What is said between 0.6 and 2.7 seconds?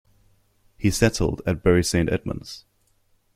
He settled at Bury Saint Edmunds.